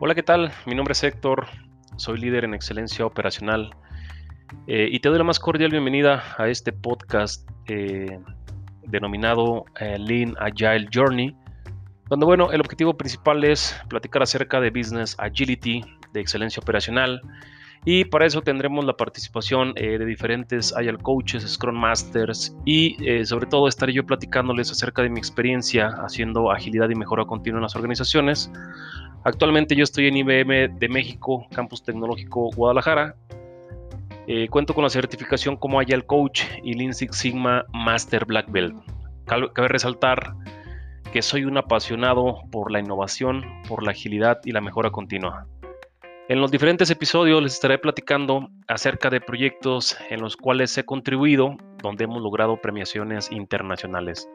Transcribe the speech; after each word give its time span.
Hola, 0.00 0.14
¿qué 0.14 0.22
tal? 0.22 0.52
Mi 0.64 0.76
nombre 0.76 0.92
es 0.92 1.02
Héctor, 1.02 1.48
soy 1.96 2.18
líder 2.20 2.44
en 2.44 2.54
excelencia 2.54 3.04
operacional 3.04 3.74
eh, 4.68 4.88
y 4.92 5.00
te 5.00 5.08
doy 5.08 5.18
la 5.18 5.24
más 5.24 5.40
cordial 5.40 5.72
bienvenida 5.72 6.22
a 6.38 6.46
este 6.46 6.72
podcast 6.72 7.50
eh, 7.66 8.20
denominado 8.84 9.64
eh, 9.80 9.98
Lean 9.98 10.36
Agile 10.38 10.86
Journey, 10.94 11.34
donde 12.08 12.26
bueno, 12.26 12.52
el 12.52 12.60
objetivo 12.60 12.96
principal 12.96 13.42
es 13.42 13.76
platicar 13.88 14.22
acerca 14.22 14.60
de 14.60 14.70
Business 14.70 15.16
Agility, 15.18 15.82
de 16.12 16.20
excelencia 16.20 16.60
operacional, 16.60 17.20
y 17.84 18.04
para 18.04 18.26
eso 18.26 18.42
tendremos 18.42 18.84
la 18.84 18.96
participación 18.96 19.72
de 19.74 20.04
diferentes 20.04 20.74
Agile 20.76 20.98
Coaches, 20.98 21.42
Scrum 21.46 21.76
Masters 21.76 22.54
y 22.64 22.96
sobre 23.24 23.46
todo 23.46 23.68
estaré 23.68 23.92
yo 23.92 24.04
platicándoles 24.04 24.70
acerca 24.70 25.02
de 25.02 25.10
mi 25.10 25.18
experiencia 25.18 25.88
haciendo 26.04 26.50
agilidad 26.50 26.90
y 26.90 26.94
mejora 26.94 27.24
continua 27.24 27.58
en 27.58 27.62
las 27.62 27.76
organizaciones, 27.76 28.50
Actualmente 29.24 29.74
yo 29.74 29.84
estoy 29.84 30.06
en 30.06 30.16
IBM 30.16 30.78
de 30.78 30.88
México, 30.88 31.46
Campus 31.52 31.82
Tecnológico 31.82 32.50
Guadalajara. 32.54 33.16
Eh, 34.26 34.48
cuento 34.48 34.74
con 34.74 34.84
la 34.84 34.90
certificación 34.90 35.56
como 35.56 35.80
Agile 35.80 36.02
Coach 36.02 36.42
y 36.62 36.74
Lean 36.74 36.94
Six 36.94 37.16
Sigma 37.16 37.64
Master 37.72 38.24
Black 38.24 38.50
Belt. 38.50 38.76
Cabe 39.26 39.68
resaltar 39.68 40.34
que 41.12 41.22
soy 41.22 41.44
un 41.44 41.58
apasionado 41.58 42.42
por 42.50 42.70
la 42.70 42.80
innovación, 42.80 43.44
por 43.68 43.82
la 43.82 43.90
agilidad 43.90 44.40
y 44.44 44.52
la 44.52 44.60
mejora 44.60 44.90
continua. 44.90 45.46
En 46.28 46.42
los 46.42 46.50
diferentes 46.50 46.90
episodios 46.90 47.42
les 47.42 47.54
estaré 47.54 47.78
platicando 47.78 48.50
acerca 48.66 49.08
de 49.08 49.18
proyectos 49.18 49.96
en 50.10 50.20
los 50.20 50.36
cuales 50.36 50.76
he 50.76 50.84
contribuido, 50.84 51.56
donde 51.82 52.04
hemos 52.04 52.20
logrado 52.20 52.60
premiaciones 52.60 53.32
internacionales. 53.32 54.28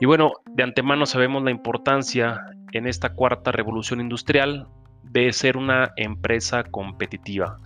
Y 0.00 0.06
bueno, 0.06 0.32
de 0.46 0.62
antemano 0.62 1.04
sabemos 1.04 1.42
la 1.42 1.50
importancia 1.50 2.40
en 2.72 2.86
esta 2.86 3.12
cuarta 3.12 3.52
revolución 3.52 4.00
industrial 4.00 4.66
de 5.02 5.30
ser 5.34 5.58
una 5.58 5.92
empresa 5.96 6.64
competitiva. 6.64 7.58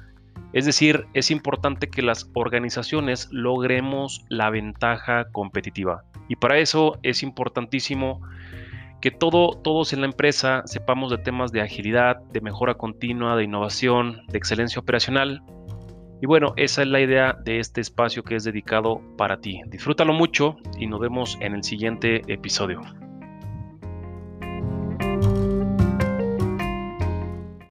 Es 0.53 0.67
decir, 0.67 1.07
es 1.15 1.31
importante 1.31 1.89
que 1.89 2.03
las 2.03 2.29
organizaciones 2.35 3.29
logremos 3.31 4.25
la 4.31 4.51
ventaja 4.51 5.27
competitiva. 5.31 6.03
Y 6.29 6.35
para 6.35 6.59
eso 6.59 6.99
es 7.05 7.23
importantísimo 7.23 8.21
que 9.05 9.11
todo, 9.11 9.51
todos 9.51 9.93
en 9.93 10.01
la 10.01 10.07
empresa 10.07 10.63
sepamos 10.65 11.11
de 11.11 11.19
temas 11.19 11.53
de 11.53 11.61
agilidad, 11.61 12.23
de 12.33 12.41
mejora 12.41 12.73
continua, 12.73 13.37
de 13.37 13.45
innovación, 13.45 14.23
de 14.29 14.39
excelencia 14.39 14.81
operacional 14.81 15.43
y 16.23 16.27
bueno, 16.27 16.55
esa 16.57 16.81
es 16.81 16.89
la 16.89 17.03
idea 17.03 17.37
de 17.45 17.59
este 17.59 17.83
espacio 17.83 18.23
que 18.23 18.35
es 18.35 18.45
dedicado 18.45 19.03
para 19.19 19.43
ti. 19.43 19.61
Disfrútalo 19.67 20.15
mucho 20.15 20.57
y 20.79 20.87
nos 20.87 21.01
vemos 21.01 21.37
en 21.43 21.53
el 21.53 21.63
siguiente 21.65 22.23
episodio. 22.29 22.81